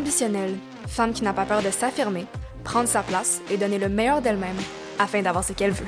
[0.00, 2.24] ambitionnelle, femme qui n'a pas peur de s'affirmer,
[2.64, 4.56] prendre sa place et donner le meilleur d'elle-même
[4.98, 5.86] afin d'avoir ce qu'elle veut.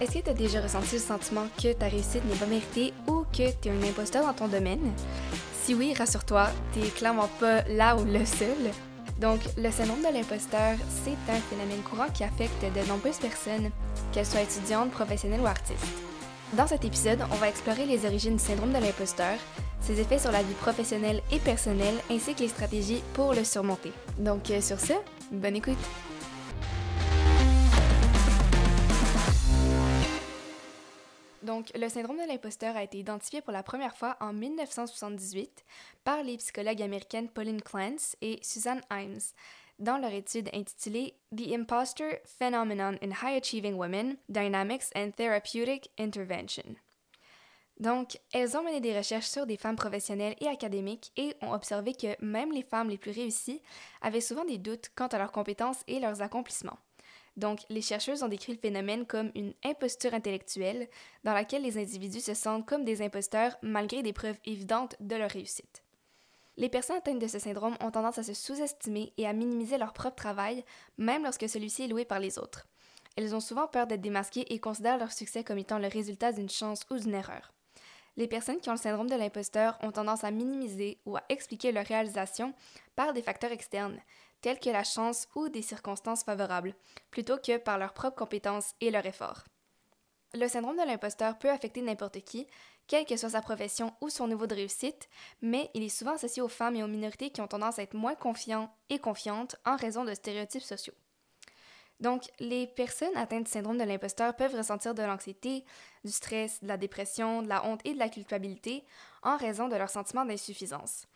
[0.00, 3.24] Est-ce que tu as déjà ressenti le sentiment que ta réussite n'est pas méritée ou
[3.32, 4.92] que tu es un imposteur dans ton domaine?
[5.62, 8.72] Si oui, rassure-toi, tu n'es clairement pas là ou le seul.
[9.20, 13.70] Donc, le syndrome de l'imposteur, c'est un phénomène courant qui affecte de nombreuses personnes,
[14.12, 15.86] qu'elles soient étudiantes, professionnelles ou artistes.
[16.56, 19.36] Dans cet épisode, on va explorer les origines du syndrome de l'imposteur,
[19.80, 23.90] ses effets sur la vie professionnelle et personnelle, ainsi que les stratégies pour le surmonter.
[24.18, 24.92] Donc, euh, sur ce,
[25.32, 25.78] bonne écoute!
[31.42, 35.64] Donc, le syndrome de l'imposteur a été identifié pour la première fois en 1978
[36.04, 39.18] par les psychologues américaines Pauline Clance et Suzanne Himes
[39.78, 46.76] dans leur étude intitulée The Imposter Phenomenon in High Achieving Women Dynamics and Therapeutic Intervention.
[47.80, 51.92] Donc, elles ont mené des recherches sur des femmes professionnelles et académiques et ont observé
[51.92, 53.62] que même les femmes les plus réussies
[54.00, 56.78] avaient souvent des doutes quant à leurs compétences et leurs accomplissements.
[57.36, 60.88] Donc, les chercheuses ont décrit le phénomène comme une imposture intellectuelle
[61.24, 65.30] dans laquelle les individus se sentent comme des imposteurs malgré des preuves évidentes de leur
[65.30, 65.83] réussite.
[66.56, 69.92] Les personnes atteintes de ce syndrome ont tendance à se sous-estimer et à minimiser leur
[69.92, 70.64] propre travail,
[70.98, 72.66] même lorsque celui-ci est loué par les autres.
[73.16, 76.50] Elles ont souvent peur d'être démasquées et considèrent leur succès comme étant le résultat d'une
[76.50, 77.52] chance ou d'une erreur.
[78.16, 81.72] Les personnes qui ont le syndrome de l'imposteur ont tendance à minimiser ou à expliquer
[81.72, 82.54] leur réalisation
[82.94, 84.00] par des facteurs externes,
[84.40, 86.74] tels que la chance ou des circonstances favorables,
[87.10, 89.44] plutôt que par leurs propres compétences et leur effort.
[90.34, 92.46] Le syndrome de l'imposteur peut affecter n'importe qui,
[92.86, 95.08] quelle que soit sa profession ou son niveau de réussite,
[95.40, 97.94] mais il est souvent associé aux femmes et aux minorités qui ont tendance à être
[97.94, 100.94] moins confiants et confiantes en raison de stéréotypes sociaux.
[102.00, 105.64] Donc, les personnes atteintes du syndrome de l'imposteur peuvent ressentir de l'anxiété,
[106.04, 108.84] du stress, de la dépression, de la honte et de la culpabilité
[109.22, 111.06] en raison de leur sentiment d'insuffisance.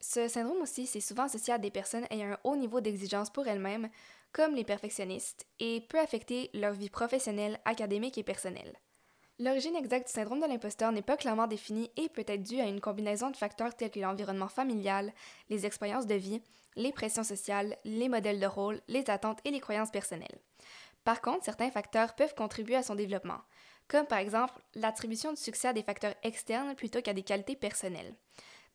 [0.00, 3.48] Ce syndrome aussi, c'est souvent associé à des personnes ayant un haut niveau d'exigence pour
[3.48, 3.88] elles-mêmes,
[4.32, 8.78] comme les perfectionnistes, et peut affecter leur vie professionnelle, académique et personnelle.
[9.40, 12.66] L'origine exacte du syndrome de l'imposteur n'est pas clairement définie et peut être due à
[12.66, 15.12] une combinaison de facteurs tels que l'environnement familial,
[15.48, 16.42] les expériences de vie,
[16.74, 20.40] les pressions sociales, les modèles de rôle, les attentes et les croyances personnelles.
[21.04, 23.40] Par contre, certains facteurs peuvent contribuer à son développement,
[23.86, 28.16] comme par exemple l'attribution de succès à des facteurs externes plutôt qu'à des qualités personnelles.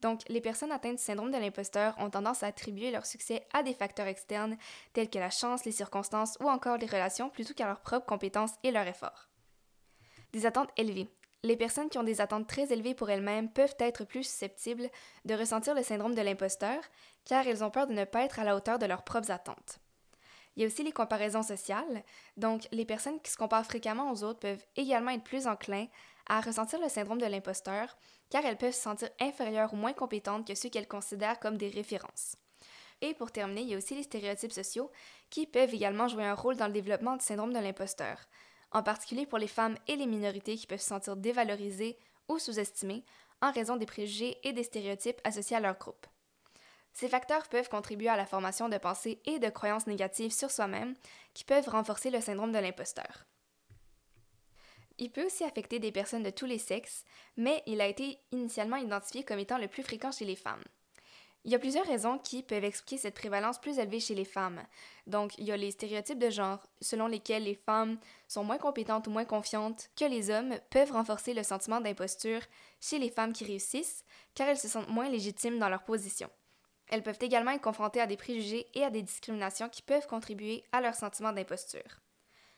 [0.00, 3.62] Donc, les personnes atteintes du syndrome de l'imposteur ont tendance à attribuer leur succès à
[3.62, 4.56] des facteurs externes
[4.94, 8.54] tels que la chance, les circonstances ou encore les relations plutôt qu'à leurs propres compétences
[8.62, 9.28] et leurs efforts.
[10.34, 11.08] Des attentes élevées.
[11.44, 14.90] Les personnes qui ont des attentes très élevées pour elles-mêmes peuvent être plus susceptibles
[15.24, 16.82] de ressentir le syndrome de l'imposteur
[17.24, 19.78] car elles ont peur de ne pas être à la hauteur de leurs propres attentes.
[20.56, 22.02] Il y a aussi les comparaisons sociales,
[22.36, 25.86] donc les personnes qui se comparent fréquemment aux autres peuvent également être plus enclins
[26.28, 27.96] à ressentir le syndrome de l'imposteur,
[28.28, 31.68] car elles peuvent se sentir inférieures ou moins compétentes que ceux qu'elles considèrent comme des
[31.68, 32.34] références.
[33.02, 34.90] Et pour terminer, il y a aussi les stéréotypes sociaux
[35.30, 38.18] qui peuvent également jouer un rôle dans le développement du syndrome de l'imposteur,
[38.74, 41.96] en particulier pour les femmes et les minorités qui peuvent se sentir dévalorisées
[42.28, 43.04] ou sous-estimées
[43.40, 46.06] en raison des préjugés et des stéréotypes associés à leur groupe.
[46.92, 50.94] Ces facteurs peuvent contribuer à la formation de pensées et de croyances négatives sur soi-même
[51.34, 53.26] qui peuvent renforcer le syndrome de l'imposteur.
[54.98, 57.04] Il peut aussi affecter des personnes de tous les sexes,
[57.36, 60.62] mais il a été initialement identifié comme étant le plus fréquent chez les femmes.
[61.44, 64.62] Il y a plusieurs raisons qui peuvent expliquer cette prévalence plus élevée chez les femmes.
[65.06, 69.08] Donc, il y a les stéréotypes de genre, selon lesquels les femmes sont moins compétentes
[69.08, 72.40] ou moins confiantes que les hommes, peuvent renforcer le sentiment d'imposture
[72.80, 76.30] chez les femmes qui réussissent, car elles se sentent moins légitimes dans leur position.
[76.88, 80.64] Elles peuvent également être confrontées à des préjugés et à des discriminations qui peuvent contribuer
[80.72, 82.03] à leur sentiment d'imposture.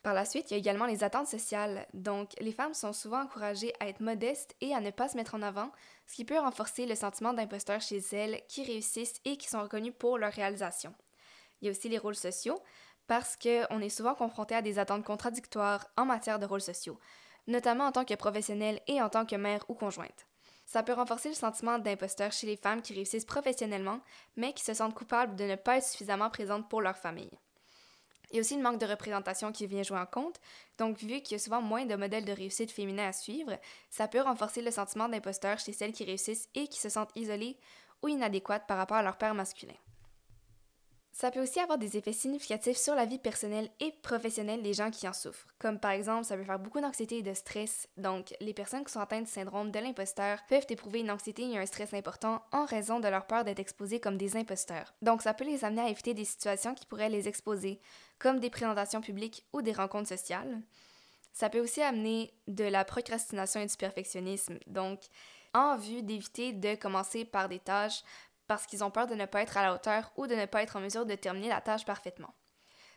[0.07, 1.85] Par la suite, il y a également les attentes sociales.
[1.93, 5.35] Donc, les femmes sont souvent encouragées à être modestes et à ne pas se mettre
[5.35, 5.73] en avant,
[6.07, 9.91] ce qui peut renforcer le sentiment d'imposteur chez elles qui réussissent et qui sont reconnues
[9.91, 10.95] pour leur réalisation.
[11.61, 12.63] Il y a aussi les rôles sociaux,
[13.09, 17.01] parce qu'on est souvent confronté à des attentes contradictoires en matière de rôles sociaux,
[17.49, 20.29] notamment en tant que professionnelle et en tant que mère ou conjointe.
[20.67, 23.99] Ça peut renforcer le sentiment d'imposteur chez les femmes qui réussissent professionnellement,
[24.37, 27.37] mais qui se sentent coupables de ne pas être suffisamment présentes pour leur famille.
[28.31, 30.41] Il y a aussi le manque de représentation qui vient jouer en compte.
[30.79, 33.59] Donc, vu qu'il y a souvent moins de modèles de réussite féminin à suivre,
[33.91, 37.57] ça peut renforcer le sentiment d'imposteur chez celles qui réussissent et qui se sentent isolées
[38.03, 39.75] ou inadéquates par rapport à leur père masculin.
[41.19, 44.91] Ça peut aussi avoir des effets significatifs sur la vie personnelle et professionnelle des gens
[44.91, 45.47] qui en souffrent.
[45.59, 47.89] Comme par exemple, ça peut faire beaucoup d'anxiété et de stress.
[47.97, 51.57] Donc, les personnes qui sont atteintes du syndrome de l'imposteur peuvent éprouver une anxiété et
[51.57, 54.93] un stress important en raison de leur peur d'être exposées comme des imposteurs.
[55.01, 57.81] Donc, ça peut les amener à éviter des situations qui pourraient les exposer,
[58.19, 60.61] comme des présentations publiques ou des rencontres sociales.
[61.33, 64.59] Ça peut aussi amener de la procrastination et du perfectionnisme.
[64.67, 65.01] Donc,
[65.57, 68.03] en vue d'éviter de commencer par des tâches
[68.47, 70.63] parce qu'ils ont peur de ne pas être à la hauteur ou de ne pas
[70.63, 72.35] être en mesure de terminer la tâche parfaitement.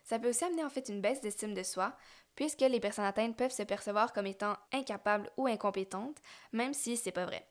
[0.04, 1.96] Ça peut aussi amener en fait une baisse d'estime de soi,
[2.36, 6.18] puisque les personnes atteintes peuvent se percevoir comme étant incapables ou incompétentes,
[6.52, 7.48] même si c'est pas vrai.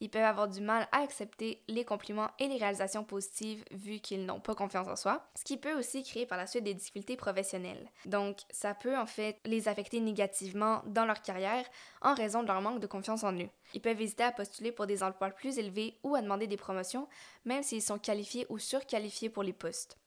[0.00, 4.24] Ils peuvent avoir du mal à accepter les compliments et les réalisations positives vu qu'ils
[4.24, 7.16] n'ont pas confiance en soi, ce qui peut aussi créer par la suite des difficultés
[7.16, 7.90] professionnelles.
[8.06, 11.64] Donc, ça peut en fait les affecter négativement dans leur carrière
[12.00, 13.50] en raison de leur manque de confiance en eux.
[13.74, 17.06] Ils peuvent hésiter à postuler pour des emplois plus élevés ou à demander des promotions,
[17.44, 19.99] même s'ils sont qualifiés ou surqualifiés pour les postes.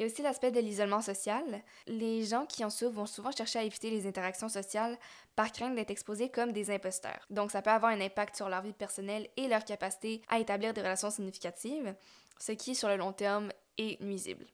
[0.00, 1.62] Il y a aussi l'aspect de l'isolement social.
[1.86, 4.98] Les gens qui en souffrent vont souvent chercher à éviter les interactions sociales
[5.36, 7.26] par crainte d'être exposés comme des imposteurs.
[7.28, 10.72] Donc ça peut avoir un impact sur leur vie personnelle et leur capacité à établir
[10.72, 11.94] des relations significatives,
[12.38, 14.46] ce qui sur le long terme est nuisible.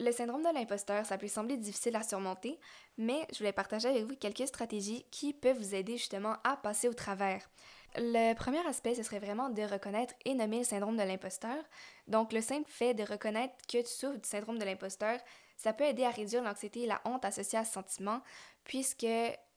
[0.00, 2.58] Le syndrome de l'imposteur, ça peut sembler difficile à surmonter,
[2.98, 6.88] mais je voulais partager avec vous quelques stratégies qui peuvent vous aider justement à passer
[6.88, 7.48] au travers.
[7.96, 11.62] Le premier aspect, ce serait vraiment de reconnaître et nommer le syndrome de l'imposteur.
[12.08, 15.20] Donc, le simple fait de reconnaître que tu souffres du syndrome de l'imposteur,
[15.56, 18.20] ça peut aider à réduire l'anxiété et la honte associée à ce sentiment,
[18.64, 19.06] puisque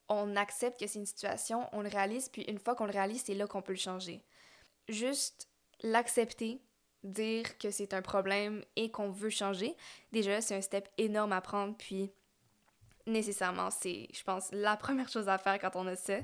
[0.09, 3.23] on accepte que c'est une situation, on le réalise, puis une fois qu'on le réalise,
[3.25, 4.23] c'est là qu'on peut le changer.
[4.87, 5.49] Juste
[5.81, 6.61] l'accepter,
[7.03, 9.75] dire que c'est un problème et qu'on veut changer,
[10.11, 12.11] déjà, c'est un step énorme à prendre, puis
[13.07, 16.19] nécessairement, c'est, je pense, la première chose à faire quand on a ça.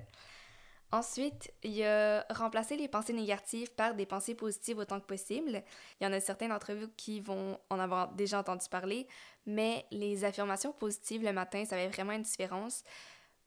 [0.94, 5.63] Ensuite, il y a remplacer les pensées négatives par des pensées positives autant que possible.
[6.00, 9.07] Il y en a certains d'entre vous qui vont en avoir déjà entendu parler,
[9.48, 12.84] mais les affirmations positives le matin, ça fait vraiment une différence.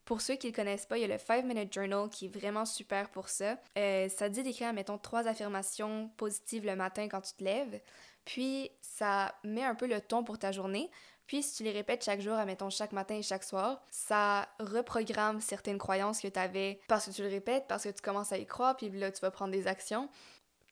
[0.05, 2.25] Pour ceux qui ne le connaissent pas, il y a le 5 Minute Journal qui
[2.25, 3.61] est vraiment super pour ça.
[3.79, 7.81] Euh, ça dit d'écrire, mettons, trois affirmations positives le matin quand tu te lèves.
[8.25, 10.91] Puis, ça met un peu le ton pour ta journée.
[11.27, 15.41] Puis, si tu les répètes chaque jour, admettons chaque matin et chaque soir, ça reprogramme
[15.41, 18.39] certaines croyances que tu avais parce que tu le répètes, parce que tu commences à
[18.39, 20.09] y croire, puis là, tu vas prendre des actions.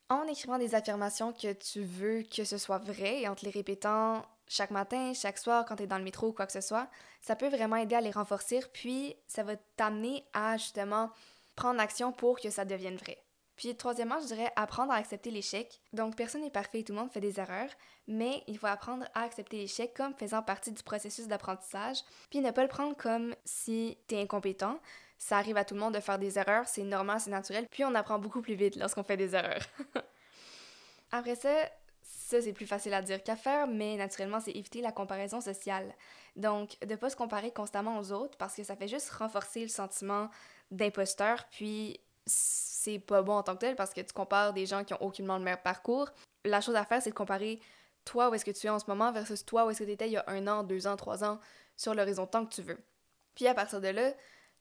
[0.08, 3.50] En écrivant des affirmations que tu veux que ce soit vrai et en te les
[3.50, 6.60] répétant chaque matin, chaque soir, quand tu es dans le métro ou quoi que ce
[6.60, 6.88] soit,
[7.20, 11.10] ça peut vraiment aider à les renforcer, puis ça va t'amener à justement
[11.56, 13.18] prendre action pour que ça devienne vrai.
[13.56, 15.80] Puis troisièmement, je dirais apprendre à accepter l'échec.
[15.92, 17.70] Donc personne n'est parfait, tout le monde fait des erreurs,
[18.08, 21.98] mais il faut apprendre à accepter l'échec comme faisant partie du processus d'apprentissage,
[22.30, 24.78] puis ne pas le prendre comme si tu es incompétent.
[25.18, 27.84] Ça arrive à tout le monde de faire des erreurs, c'est normal, c'est naturel, puis
[27.84, 29.62] on apprend beaucoup plus vite lorsqu'on fait des erreurs.
[31.12, 31.50] Après ça,
[32.02, 35.94] ça c'est plus facile à dire qu'à faire, mais naturellement c'est éviter la comparaison sociale.
[36.34, 39.68] Donc de pas se comparer constamment aux autres parce que ça fait juste renforcer le
[39.68, 40.28] sentiment
[40.70, 44.84] d'imposteur, puis c'est pas bon en tant que tel parce que tu compares des gens
[44.84, 46.10] qui ont aucunement le même parcours.
[46.44, 47.60] La chose à faire, c'est de comparer
[48.04, 49.92] toi où est-ce que tu es en ce moment versus toi où est-ce que tu
[49.92, 51.40] étais il y a un an, deux ans, trois ans
[51.76, 52.78] sur l'horizon temps que tu veux.
[53.34, 54.12] Puis à partir de là,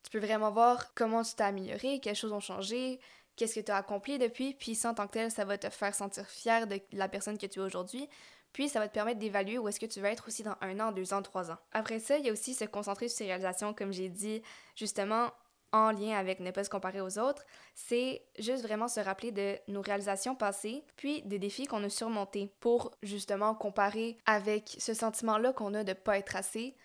[0.04, 3.00] tu peux vraiment voir comment tu t'es amélioré, quelles choses ont changé,
[3.36, 5.95] qu'est-ce que tu as accompli depuis, puis sans tant que tel, ça va te faire
[5.95, 8.09] sentir fier de la personne que tu es aujourd'hui.
[8.51, 10.80] Puis ça va te permettre d'évaluer où est-ce que tu vas être aussi dans un
[10.80, 11.57] an, deux ans, trois ans.
[11.71, 14.44] Après ça, il y a aussi se concentrer sur ses réalisations, comme j'ai dit,
[14.75, 15.31] justement,
[15.73, 17.43] en lien avec ne pas se comparer aux autres,
[17.73, 22.53] c'est juste vraiment se rappeler de nos réalisations passées, puis des défis qu'on a surmontés
[22.59, 26.77] pour justement comparer avec ce sentiment-là qu'on a de pas être assez.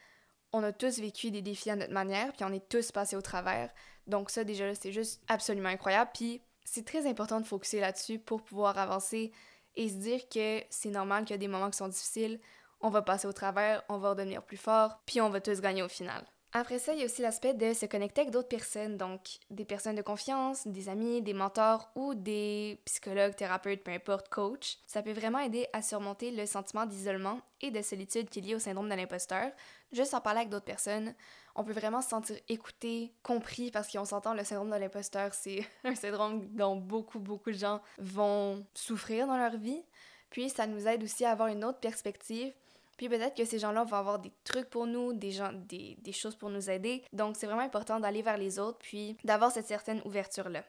[0.52, 3.20] On a tous vécu des défis à notre manière, puis on est tous passés au
[3.20, 3.70] travers.
[4.06, 8.42] Donc ça déjà c'est juste absolument incroyable, puis c'est très important de focuser là-dessus pour
[8.42, 9.32] pouvoir avancer
[9.76, 12.40] et se dire que c'est normal qu'il y a des moments qui sont difficiles,
[12.80, 15.82] on va passer au travers, on va redevenir plus fort, puis on va tous gagner
[15.82, 16.24] au final.
[16.52, 19.66] Après ça, il y a aussi l'aspect de se connecter avec d'autres personnes, donc des
[19.66, 24.78] personnes de confiance, des amis, des mentors ou des psychologues, thérapeutes, peu importe, coach.
[24.86, 28.54] Ça peut vraiment aider à surmonter le sentiment d'isolement et de solitude qui est lié
[28.54, 29.50] au syndrome de l'imposteur.
[29.92, 31.14] Juste en parler avec d'autres personnes,
[31.54, 35.66] on peut vraiment se sentir écouté, compris, parce qu'on s'entend, le syndrome de l'imposteur, c'est
[35.84, 39.82] un syndrome dont beaucoup, beaucoup de gens vont souffrir dans leur vie.
[40.30, 42.54] Puis ça nous aide aussi à avoir une autre perspective
[42.98, 46.34] puis peut-être que ces gens-là vont avoir des trucs pour nous, des, gens, des, choses
[46.34, 47.04] pour nous aider.
[47.12, 50.64] Donc c'est vraiment important d'aller vers les autres, puis d'avoir cette certaine ouverture-là.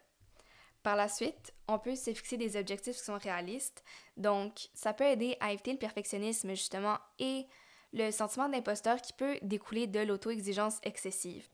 [0.84, 3.84] Par la suite, on peut se fixer des objectifs qui sont réalistes.
[4.16, 7.48] Donc ça peut aider à éviter le perfectionnisme justement et
[7.94, 11.48] le sentiment d'imposteur qui peut découler de l'auto-exigence excessive.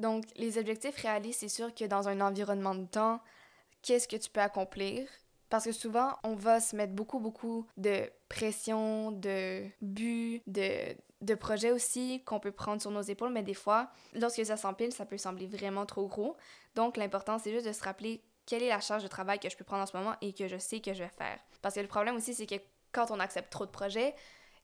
[0.00, 3.20] Donc les objectifs réalistes, c'est sûr que dans un environnement de temps,
[3.80, 5.08] qu'est-ce que tu peux accomplir?
[5.50, 11.34] Parce que souvent, on va se mettre beaucoup, beaucoup de pression, de buts, de, de
[11.34, 15.04] projets aussi qu'on peut prendre sur nos épaules, mais des fois, lorsque ça s'empile, ça
[15.04, 16.36] peut sembler vraiment trop gros.
[16.76, 19.56] Donc, l'important, c'est juste de se rappeler quelle est la charge de travail que je
[19.56, 21.38] peux prendre en ce moment et que je sais que je vais faire.
[21.62, 22.54] Parce que le problème aussi, c'est que
[22.92, 24.14] quand on accepte trop de projets,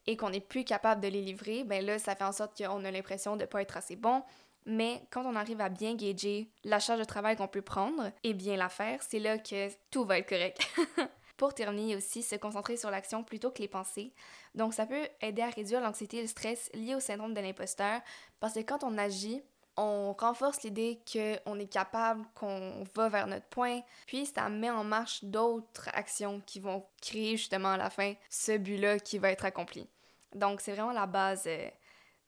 [0.07, 2.83] et qu'on n'est plus capable de les livrer, ben là, ça fait en sorte qu'on
[2.85, 4.23] a l'impression de ne pas être assez bon.
[4.69, 8.33] Mais quand on arrive à bien gager la charge de travail qu'on peut prendre et
[8.33, 10.59] bien la faire, c'est là que tout va être correct.
[11.37, 14.13] Pour terminer aussi, se concentrer sur l'action plutôt que les pensées.
[14.55, 18.01] Donc ça peut aider à réduire l'anxiété et le stress liés au syndrome de l'imposteur
[18.41, 19.41] parce que quand on agit,
[19.77, 24.83] on renforce l'idée qu'on est capable, qu'on va vers notre point, puis ça met en
[24.83, 29.45] marche d'autres actions qui vont créer justement à la fin ce but-là qui va être
[29.45, 29.87] accompli.
[30.35, 31.69] Donc c'est vraiment la base euh,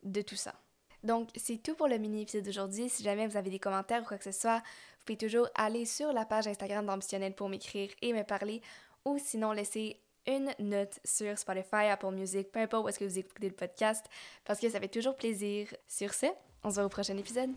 [0.04, 0.54] de tout ça.
[1.04, 2.90] Donc c'est tout pour le mini-épisode d'aujourd'hui.
[2.90, 5.86] Si jamais vous avez des commentaires ou quoi que ce soit, vous pouvez toujours aller
[5.86, 8.62] sur la page Instagram d'Ambitionnel pour m'écrire et me parler
[9.06, 13.20] ou sinon laisser une note sur Spotify, Apple Music, peu importe où est-ce que vous
[13.20, 14.06] écoutez le podcast,
[14.46, 15.68] parce que ça fait toujours plaisir.
[15.88, 16.28] Sur ce,
[16.64, 17.52] on se voit au prochain épisode.